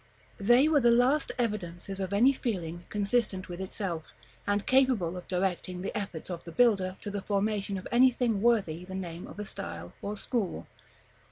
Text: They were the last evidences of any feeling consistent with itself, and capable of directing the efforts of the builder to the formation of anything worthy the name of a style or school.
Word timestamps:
They 0.39 0.67
were 0.67 0.79
the 0.79 0.89
last 0.89 1.31
evidences 1.37 1.99
of 1.99 2.11
any 2.11 2.33
feeling 2.33 2.85
consistent 2.89 3.47
with 3.49 3.61
itself, 3.61 4.15
and 4.47 4.65
capable 4.65 5.15
of 5.15 5.27
directing 5.27 5.83
the 5.83 5.95
efforts 5.95 6.31
of 6.31 6.43
the 6.43 6.51
builder 6.51 6.97
to 7.01 7.11
the 7.11 7.21
formation 7.21 7.77
of 7.77 7.87
anything 7.91 8.41
worthy 8.41 8.83
the 8.83 8.95
name 8.95 9.27
of 9.27 9.37
a 9.37 9.45
style 9.45 9.93
or 10.01 10.17
school. 10.17 10.65